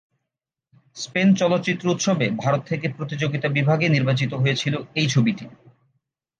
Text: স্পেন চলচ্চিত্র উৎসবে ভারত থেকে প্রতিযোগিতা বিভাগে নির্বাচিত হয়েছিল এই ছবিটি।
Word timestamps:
স্পেন 0.95 1.27
চলচ্চিত্র 1.35 1.85
উৎসবে 1.89 2.25
ভারত 2.39 2.61
থেকে 2.65 2.85
প্রতিযোগিতা 2.89 3.47
বিভাগে 3.49 3.87
নির্বাচিত 3.89 4.31
হয়েছিল 4.33 4.73
এই 4.95 5.07
ছবিটি। 5.09 5.45